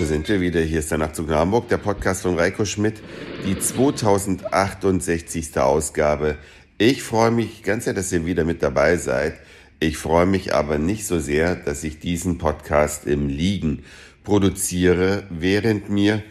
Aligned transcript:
Da 0.00 0.06
sind 0.06 0.28
wir 0.30 0.40
wieder. 0.40 0.62
Hier 0.62 0.78
ist 0.78 0.90
der 0.90 0.96
Nachtzug 0.96 1.28
nach 1.28 1.40
Hamburg, 1.40 1.68
der 1.68 1.76
Podcast 1.76 2.22
von 2.22 2.38
Reiko 2.38 2.64
Schmidt, 2.64 3.02
die 3.44 3.58
2068. 3.58 5.58
Ausgabe. 5.58 6.38
Ich 6.78 7.02
freue 7.02 7.30
mich 7.30 7.62
ganz 7.62 7.84
sehr, 7.84 7.92
dass 7.92 8.10
ihr 8.10 8.24
wieder 8.24 8.44
mit 8.44 8.62
dabei 8.62 8.96
seid. 8.96 9.34
Ich 9.78 9.98
freue 9.98 10.24
mich 10.24 10.54
aber 10.54 10.78
nicht 10.78 11.06
so 11.06 11.18
sehr, 11.18 11.54
dass 11.54 11.84
ich 11.84 11.98
diesen 11.98 12.38
Podcast 12.38 13.06
im 13.06 13.28
Liegen 13.28 13.84
produziere, 14.24 15.24
während 15.28 15.90
mir 15.90 16.22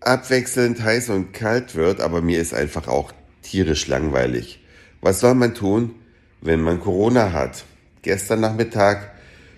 abwechselnd 0.00 0.82
heiß 0.82 1.10
und 1.10 1.34
kalt 1.34 1.74
wird, 1.74 2.00
aber 2.00 2.22
mir 2.22 2.40
ist 2.40 2.54
einfach 2.54 2.88
auch 2.88 3.12
tierisch 3.42 3.88
langweilig. 3.88 4.64
Was 5.02 5.20
soll 5.20 5.34
man 5.34 5.54
tun, 5.54 5.96
wenn 6.40 6.62
man 6.62 6.80
Corona 6.80 7.32
hat? 7.32 7.66
Gestern 8.00 8.40
Nachmittag 8.40 9.12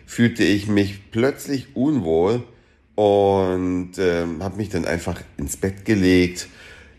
fühlte 0.07 0.43
ich 0.43 0.66
mich 0.66 1.12
plötzlich 1.12 1.77
unwohl 1.77 2.43
und 2.95 3.93
ähm, 3.98 4.43
habe 4.43 4.57
mich 4.57 4.69
dann 4.69 4.84
einfach 4.84 5.21
ins 5.37 5.57
Bett 5.57 5.84
gelegt. 5.84 6.48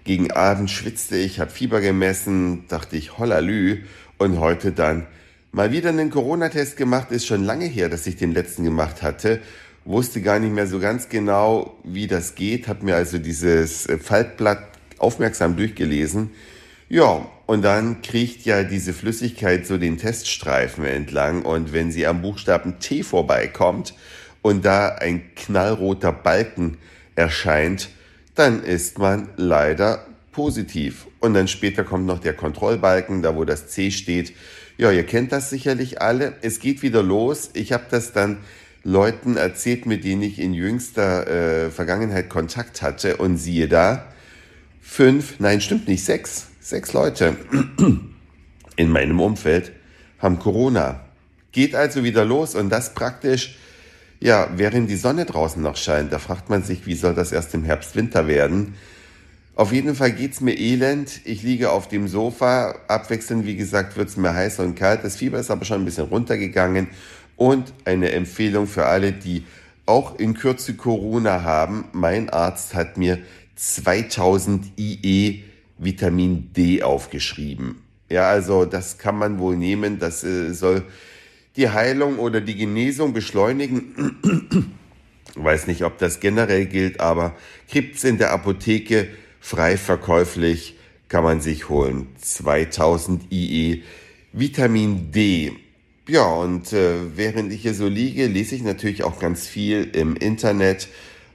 Gegen 0.04 0.32
Abend 0.32 0.70
schwitzte 0.70 1.18
ich, 1.18 1.40
habe 1.40 1.52
Fieber 1.52 1.82
gemessen, 1.82 2.66
dachte 2.68 2.98
ich, 2.98 3.18
hollalü. 3.18 3.84
Und 4.18 4.40
heute 4.40 4.72
dann 4.72 5.08
mal 5.52 5.72
wieder 5.72 5.90
einen 5.90 6.10
Corona-Test 6.10 6.78
gemacht. 6.78 7.12
Ist 7.12 7.26
schon 7.26 7.44
lange 7.44 7.66
her, 7.66 7.90
dass 7.90 8.08
ich 8.08 8.16
den 8.16 8.34
letzten 8.34 8.64
gemacht 8.64 9.02
hatte. 9.02 9.42
Wusste 9.84 10.22
gar 10.22 10.40
nicht 10.40 10.54
mehr 10.54 10.68
so 10.68 10.80
ganz 10.80 11.10
genau, 11.10 11.78
wie 11.84 12.08
das 12.08 12.36
geht. 12.36 12.68
Habe 12.68 12.86
mir 12.86 12.96
also 12.96 13.18
dieses 13.18 13.88
Faltblatt 14.02 14.64
aufmerksam 15.00 15.58
durchgelesen. 15.58 16.32
Ja, 16.88 17.28
und 17.46 17.64
dann 17.64 18.02
kriecht 18.02 18.46
ja 18.46 18.64
diese 18.64 18.94
Flüssigkeit 18.94 19.66
so 19.66 19.78
den 19.78 19.98
Teststreifen 19.98 20.86
entlang. 20.86 21.42
Und 21.44 21.74
wenn 21.74 21.92
sie 21.92 22.06
am 22.06 22.22
Buchstaben 22.22 22.80
T 22.80 23.04
vorbeikommt, 23.04 23.96
und 24.46 24.64
da 24.64 24.90
ein 24.90 25.34
knallroter 25.34 26.12
Balken 26.12 26.78
erscheint, 27.16 27.90
dann 28.36 28.62
ist 28.62 29.00
man 29.00 29.30
leider 29.38 30.06
positiv. 30.32 31.08
Und 31.20 31.34
dann 31.34 31.48
später 31.48 31.84
kommt 31.84 32.06
noch 32.06 32.20
der 32.20 32.36
Kontrollbalken, 32.36 33.24
da 33.24 33.36
wo 33.36 33.44
das 33.44 33.70
C 33.70 33.90
steht. 33.90 34.34
Ja, 34.78 34.92
ihr 34.92 35.04
kennt 35.04 35.32
das 35.32 35.50
sicherlich 35.50 36.00
alle. 36.00 36.34
Es 36.44 36.60
geht 36.60 36.84
wieder 36.84 37.02
los. 37.02 37.50
Ich 37.54 37.74
habe 37.74 37.86
das 37.90 38.14
dann 38.14 38.38
Leuten 38.84 39.36
erzählt, 39.36 39.88
mit 39.88 40.04
denen 40.04 40.22
ich 40.22 40.38
in 40.38 40.54
jüngster 40.54 41.26
äh, 41.26 41.72
Vergangenheit 41.72 42.30
Kontakt 42.30 42.84
hatte. 42.84 43.18
Und 43.18 43.38
siehe 43.38 43.68
da, 43.68 44.06
fünf, 44.80 45.40
nein, 45.40 45.60
stimmt 45.60 45.88
nicht, 45.88 46.06
sechs, 46.06 46.50
sechs 46.60 46.94
Leute 46.94 47.36
in 48.76 48.90
meinem 48.92 49.20
Umfeld 49.20 49.72
haben 50.20 50.38
Corona. 50.38 51.04
Geht 51.52 51.74
also 51.74 52.04
wieder 52.04 52.26
los 52.26 52.54
und 52.54 52.70
das 52.70 52.94
praktisch 52.94 53.58
ja, 54.20 54.50
während 54.56 54.90
die 54.90 54.96
Sonne 54.96 55.26
draußen 55.26 55.62
noch 55.62 55.76
scheint, 55.76 56.12
da 56.12 56.20
fragt 56.20 56.50
man 56.50 56.64
sich, 56.64 56.86
wie 56.86 56.96
soll 56.96 57.14
das 57.14 57.32
erst 57.32 57.54
im 57.54 57.64
Herbst, 57.64 57.96
Winter 57.96 58.28
werden? 58.28 58.76
Auf 59.56 59.72
jeden 59.72 59.96
Fall 59.96 60.12
geht's 60.12 60.42
mir 60.42 60.58
elend. 60.58 61.22
Ich 61.24 61.42
liege 61.42 61.72
auf 61.72 61.88
dem 61.88 62.10
Sofa. 62.10 62.76
Abwechselnd, 62.90 63.46
wie 63.46 63.56
gesagt, 63.56 63.96
wird's 63.96 64.18
mir 64.18 64.34
heiß 64.34 64.60
und 64.60 64.76
kalt. 64.76 65.06
Das 65.06 65.16
Fieber 65.16 65.40
ist 65.40 65.50
aber 65.50 65.64
schon 65.64 65.82
ein 65.82 65.86
bisschen 65.86 66.08
runtergegangen. 66.08 66.90
Und 67.38 67.72
eine 67.86 68.12
Empfehlung 68.12 68.68
für 68.68 68.86
alle, 68.86 69.14
die 69.14 69.46
auch 69.86 70.20
in 70.20 70.34
Kürze 70.34 70.74
Corona 70.74 71.44
haben. 71.44 71.86
Mein 71.94 72.30
Arzt 72.30 72.74
hat 72.74 72.98
mir 72.98 73.20
2000 73.56 74.78
IE 74.78 75.44
Vitamin 75.78 76.52
D 76.54 76.84
aufgeschrieben. 76.84 77.82
Ja, 78.10 78.30
also 78.30 78.66
das 78.66 78.98
kann 78.98 79.18
man 79.18 79.40
wohl 79.40 79.56
nehmen. 79.56 80.00
Das 80.00 80.24
äh, 80.26 80.54
soll 80.54 80.84
die 81.56 81.70
Heilung 81.70 82.20
oder 82.20 82.42
die 82.42 82.56
Genesung 82.56 83.14
beschleunigen. 83.14 84.74
Weiß 85.36 85.68
nicht, 85.68 85.84
ob 85.84 85.98
das 85.98 86.20
generell 86.20 86.66
gilt, 86.66 87.00
aber 87.00 87.36
gibt's 87.68 88.04
in 88.04 88.18
der 88.18 88.32
Apotheke 88.32 89.08
frei 89.40 89.78
verkäuflich, 89.78 90.76
kann 91.08 91.24
man 91.24 91.42
sich 91.42 91.70
holen. 91.70 92.08
2000 92.22 93.32
IE 93.32 93.84
Vitamin 94.34 95.12
D. 95.12 95.54
Ja, 96.08 96.26
und 96.26 96.72
äh, 96.74 97.16
während 97.16 97.52
ich 97.52 97.64
hier 97.64 97.74
so 97.74 97.88
liege, 97.88 98.28
lese 98.28 98.56
ich 98.56 98.64
natürlich 98.64 99.04
auch 99.04 99.20
ganz 99.20 99.48
viel 99.48 99.90
im 99.94 100.16
Internet, 100.16 100.88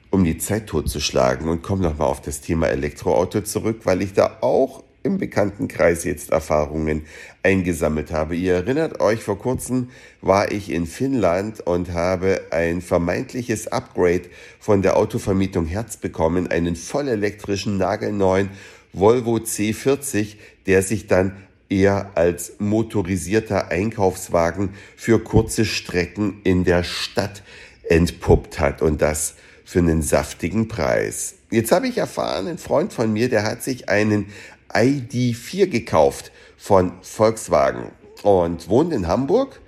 um 0.09 0.23
die 0.23 0.37
Zeit 0.37 0.67
totzuschlagen 0.67 1.47
und 1.49 1.61
komme 1.61 1.83
nochmal 1.83 2.07
auf 2.07 2.21
das 2.21 2.41
Thema 2.41 2.67
Elektroauto 2.67 3.41
zurück, 3.41 3.81
weil 3.83 4.01
ich 4.01 4.13
da 4.13 4.37
auch 4.41 4.83
im 5.03 5.17
Bekanntenkreis 5.17 6.03
jetzt 6.03 6.31
Erfahrungen 6.31 7.05
eingesammelt 7.43 8.11
habe. 8.11 8.35
Ihr 8.35 8.55
erinnert 8.55 8.99
euch, 8.99 9.23
vor 9.23 9.39
kurzem 9.39 9.89
war 10.21 10.51
ich 10.51 10.71
in 10.71 10.85
Finnland 10.85 11.59
und 11.61 11.93
habe 11.93 12.41
ein 12.51 12.81
vermeintliches 12.81 13.67
Upgrade 13.67 14.23
von 14.59 14.81
der 14.81 14.97
Autovermietung 14.97 15.65
Herz 15.65 15.97
bekommen, 15.97 16.47
einen 16.47 16.75
vollelektrischen, 16.75 17.77
nagelneuen 17.77 18.49
Volvo 18.93 19.37
C40, 19.37 20.35
der 20.67 20.83
sich 20.83 21.07
dann 21.07 21.35
eher 21.69 22.11
als 22.15 22.53
motorisierter 22.59 23.69
Einkaufswagen 23.69 24.71
für 24.95 25.19
kurze 25.19 25.65
Strecken 25.65 26.41
in 26.43 26.65
der 26.65 26.83
Stadt 26.83 27.43
entpuppt 27.89 28.59
hat 28.59 28.81
und 28.81 29.01
das 29.01 29.35
für 29.63 29.79
einen 29.79 30.01
saftigen 30.01 30.67
Preis. 30.67 31.35
Jetzt 31.49 31.71
habe 31.71 31.87
ich 31.87 31.97
erfahren, 31.97 32.47
ein 32.47 32.57
Freund 32.57 32.93
von 32.93 33.11
mir, 33.11 33.29
der 33.29 33.43
hat 33.43 33.63
sich 33.63 33.89
einen 33.89 34.27
ID4 34.73 35.67
gekauft 35.67 36.31
von 36.57 36.93
Volkswagen 37.01 37.91
und 38.23 38.69
wohnt 38.69 38.93
in 38.93 39.07
Hamburg, 39.07 39.59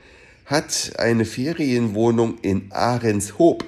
hat 0.45 0.93
eine 0.97 1.25
Ferienwohnung 1.25 2.37
in 2.41 2.71
Ahrenshoop. 2.71 3.65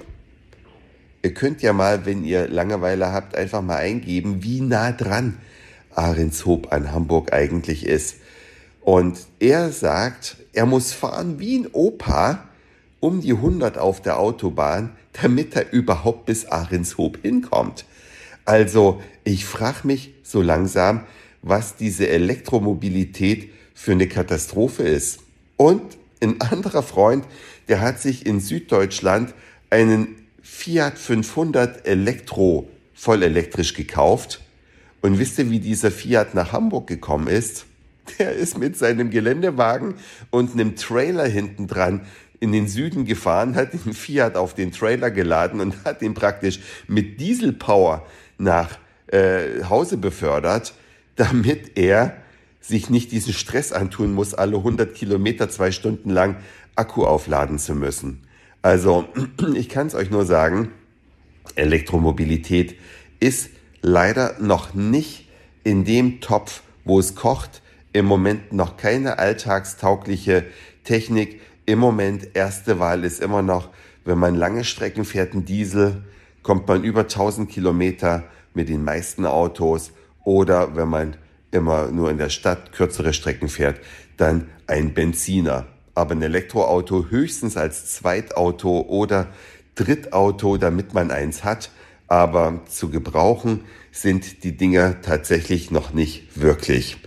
Ihr 1.23 1.33
könnt 1.33 1.61
ja 1.61 1.73
mal, 1.73 2.05
wenn 2.05 2.23
ihr 2.23 2.47
Langeweile 2.47 3.11
habt, 3.11 3.35
einfach 3.35 3.61
mal 3.61 3.77
eingeben, 3.77 4.43
wie 4.43 4.61
nah 4.61 4.91
dran 4.91 5.37
Ahrenshoop 5.95 6.71
an 6.71 6.91
Hamburg 6.91 7.33
eigentlich 7.33 7.85
ist. 7.85 8.17
Und 8.81 9.17
er 9.39 9.71
sagt, 9.71 10.37
er 10.53 10.67
muss 10.67 10.93
fahren 10.93 11.39
wie 11.39 11.57
ein 11.57 11.67
Opa 11.71 12.47
um 12.99 13.21
die 13.21 13.33
100 13.33 13.77
auf 13.77 14.01
der 14.01 14.19
Autobahn, 14.19 14.91
damit 15.13 15.55
er 15.55 15.71
überhaupt 15.73 16.25
bis 16.25 16.45
Ahrenshoop 16.45 17.19
hinkommt. 17.21 17.85
Also 18.45 19.01
ich 19.23 19.45
frage 19.45 19.87
mich 19.87 20.13
so 20.23 20.41
langsam, 20.41 21.01
was 21.45 21.77
diese 21.77 22.09
Elektromobilität 22.09 23.51
für 23.75 23.91
eine 23.91 24.07
Katastrophe 24.07 24.83
ist. 24.83 25.19
Und 25.57 25.81
ein 26.21 26.41
anderer 26.41 26.83
Freund, 26.83 27.23
der 27.69 27.81
hat 27.81 28.01
sich 28.01 28.25
in 28.25 28.39
Süddeutschland 28.39 29.33
einen 29.69 30.15
Fiat 30.41 30.97
500 30.97 31.87
Elektro 31.87 32.67
voll 32.93 33.21
elektrisch 33.23 33.75
gekauft. 33.75 34.41
Und 35.01 35.19
wisst 35.19 35.37
ihr, 35.37 35.51
wie 35.51 35.59
dieser 35.59 35.91
Fiat 35.91 36.33
nach 36.33 36.51
Hamburg 36.51 36.87
gekommen 36.87 37.27
ist? 37.27 37.65
Der 38.19 38.33
ist 38.33 38.57
mit 38.57 38.77
seinem 38.77 39.09
Geländewagen 39.09 39.95
und 40.29 40.53
einem 40.53 40.75
Trailer 40.75 41.25
hinten 41.25 41.67
dran 41.67 42.01
in 42.39 42.51
den 42.51 42.67
Süden 42.67 43.05
gefahren, 43.05 43.55
hat 43.55 43.73
den 43.73 43.93
Fiat 43.93 44.35
auf 44.35 44.53
den 44.53 44.71
Trailer 44.71 45.09
geladen 45.09 45.59
und 45.59 45.83
hat 45.85 46.01
ihn 46.01 46.13
praktisch 46.13 46.59
mit 46.87 47.19
Dieselpower 47.19 48.05
nach 48.37 48.77
äh, 49.07 49.63
Hause 49.69 49.97
befördert 49.97 50.73
damit 51.15 51.77
er 51.77 52.17
sich 52.61 52.89
nicht 52.89 53.11
diesen 53.11 53.33
Stress 53.33 53.71
antun 53.71 54.13
muss, 54.13 54.33
alle 54.33 54.57
100 54.57 54.95
Kilometer 54.95 55.49
zwei 55.49 55.71
Stunden 55.71 56.09
lang 56.09 56.37
Akku 56.75 57.05
aufladen 57.05 57.59
zu 57.59 57.75
müssen. 57.75 58.23
Also 58.61 59.07
ich 59.55 59.69
kann 59.69 59.87
es 59.87 59.95
euch 59.95 60.09
nur 60.09 60.25
sagen, 60.25 60.71
Elektromobilität 61.55 62.75
ist 63.19 63.49
leider 63.81 64.35
noch 64.39 64.73
nicht 64.73 65.29
in 65.63 65.85
dem 65.85 66.21
Topf, 66.21 66.63
wo 66.83 66.99
es 66.99 67.15
kocht. 67.15 67.61
Im 67.93 68.05
Moment 68.05 68.51
noch 68.51 68.77
keine 68.77 69.19
alltagstaugliche 69.19 70.45
Technik. 70.83 71.39
Im 71.65 71.79
Moment 71.79 72.29
erste 72.33 72.79
Wahl 72.79 73.03
ist 73.03 73.21
immer 73.21 73.41
noch, 73.41 73.69
wenn 74.03 74.17
man 74.17 74.35
lange 74.35 74.63
Strecken 74.63 75.05
fährt, 75.05 75.33
ein 75.33 75.45
Diesel, 75.45 76.03
kommt 76.43 76.67
man 76.67 76.83
über 76.83 77.01
1000 77.01 77.49
Kilometer 77.49 78.23
mit 78.53 78.69
den 78.69 78.83
meisten 78.83 79.25
Autos 79.25 79.91
oder 80.25 80.75
wenn 80.75 80.89
man 80.89 81.15
immer 81.51 81.89
nur 81.89 82.11
in 82.11 82.17
der 82.17 82.29
Stadt 82.29 82.73
kürzere 82.73 83.13
Strecken 83.13 83.47
fährt, 83.47 83.79
dann 84.17 84.49
ein 84.67 84.93
Benziner. 84.93 85.67
Aber 85.93 86.13
ein 86.13 86.21
Elektroauto 86.21 87.05
höchstens 87.09 87.55
als 87.55 87.93
Zweitauto 87.93 88.81
oder 88.81 89.27
Drittauto, 89.75 90.57
damit 90.57 90.93
man 90.93 91.11
eins 91.11 91.45
hat. 91.45 91.69
Aber 92.07 92.61
zu 92.67 92.89
gebrauchen 92.89 93.61
sind 93.91 94.43
die 94.43 94.57
Dinger 94.57 95.01
tatsächlich 95.01 95.71
noch 95.71 95.93
nicht 95.93 96.41
wirklich. 96.41 96.97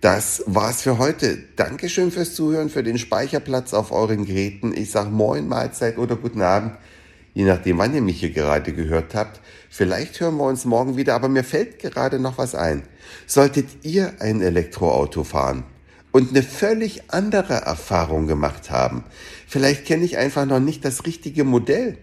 Das 0.00 0.42
war's 0.46 0.82
für 0.82 0.98
heute. 0.98 1.38
Dankeschön 1.56 2.10
fürs 2.10 2.34
Zuhören, 2.34 2.68
für 2.68 2.82
den 2.82 2.98
Speicherplatz 2.98 3.72
auf 3.72 3.92
euren 3.92 4.26
Geräten. 4.26 4.74
Ich 4.76 4.90
sag 4.90 5.10
Moin, 5.10 5.48
Mahlzeit 5.48 5.96
oder 5.96 6.16
guten 6.16 6.42
Abend 6.42 6.72
je 7.34 7.44
nachdem, 7.44 7.78
wann 7.78 7.94
ihr 7.94 8.00
mich 8.00 8.20
hier 8.20 8.30
gerade 8.30 8.72
gehört 8.72 9.14
habt. 9.14 9.40
Vielleicht 9.68 10.20
hören 10.20 10.36
wir 10.36 10.44
uns 10.44 10.64
morgen 10.64 10.96
wieder, 10.96 11.14
aber 11.14 11.28
mir 11.28 11.44
fällt 11.44 11.80
gerade 11.80 12.18
noch 12.18 12.38
was 12.38 12.54
ein. 12.54 12.84
Solltet 13.26 13.66
ihr 13.82 14.14
ein 14.20 14.40
Elektroauto 14.40 15.24
fahren 15.24 15.64
und 16.12 16.30
eine 16.30 16.44
völlig 16.44 17.02
andere 17.08 17.54
Erfahrung 17.54 18.28
gemacht 18.28 18.70
haben, 18.70 19.02
vielleicht 19.48 19.84
kenne 19.84 20.04
ich 20.04 20.16
einfach 20.16 20.46
noch 20.46 20.60
nicht 20.60 20.84
das 20.84 21.06
richtige 21.06 21.42
Modell, 21.42 21.98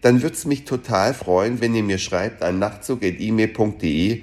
dann 0.00 0.22
würde 0.22 0.34
es 0.34 0.46
mich 0.46 0.64
total 0.64 1.12
freuen, 1.12 1.60
wenn 1.60 1.74
ihr 1.74 1.82
mir 1.82 1.98
schreibt 1.98 2.42
an 2.42 2.58
nachtzug.email.de. 2.58 4.22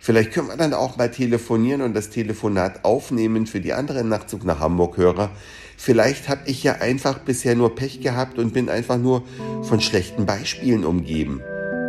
Vielleicht 0.00 0.32
können 0.32 0.48
wir 0.48 0.56
dann 0.56 0.74
auch 0.74 0.96
mal 0.96 1.10
telefonieren 1.10 1.82
und 1.82 1.92
das 1.92 2.10
Telefonat 2.10 2.84
aufnehmen 2.84 3.46
für 3.46 3.60
die 3.60 3.72
anderen 3.72 4.08
Nachtzug 4.08 4.44
nach 4.44 4.60
Hamburg-Hörer. 4.60 5.30
Vielleicht 5.80 6.28
habe 6.28 6.40
ich 6.46 6.64
ja 6.64 6.74
einfach 6.80 7.20
bisher 7.20 7.54
nur 7.54 7.76
Pech 7.76 8.00
gehabt 8.00 8.36
und 8.40 8.52
bin 8.52 8.68
einfach 8.68 8.98
nur 8.98 9.22
von 9.62 9.80
schlechten 9.80 10.26
Beispielen 10.26 10.84
umgeben. 10.84 11.40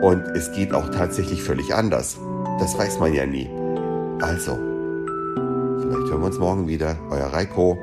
Und 0.04 0.22
es 0.36 0.52
geht 0.52 0.76
auch 0.76 0.90
tatsächlich 0.90 1.42
völlig 1.42 1.74
anders. 1.74 2.20
Das 2.60 2.78
weiß 2.78 3.00
man 3.00 3.16
ja 3.16 3.26
nie. 3.26 3.50
Also, 4.22 4.52
vielleicht 5.82 6.12
hören 6.12 6.22
wir 6.22 6.28
uns 6.28 6.38
morgen 6.38 6.68
wieder. 6.68 7.00
Euer 7.10 7.34
Reiko. 7.34 7.80